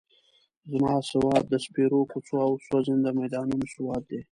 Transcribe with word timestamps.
زما 0.71 0.95
سواد 1.09 1.43
د 1.49 1.53
سپېرو 1.65 1.99
کوڅو 2.11 2.37
او 2.45 2.51
سوځنده 2.67 3.09
میدانونو 3.19 3.65
سواد 3.75 4.03
دی. 4.09 4.19